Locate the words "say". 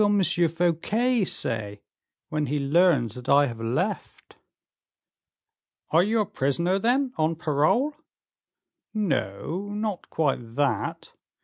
1.23-1.83